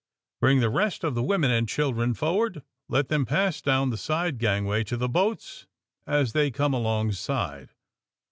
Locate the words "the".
0.61-0.69, 1.13-1.21, 3.91-3.99, 4.97-5.07